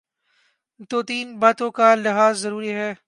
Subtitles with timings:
[0.89, 2.93] تو تین باتوں کا لحاظ ضروری ہے۔